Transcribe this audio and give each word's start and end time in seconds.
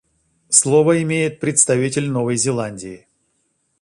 Слово 0.49 0.99
имеет 1.03 1.39
представитель 1.39 2.09
Новой 2.09 2.35
Зеландии. 2.35 3.05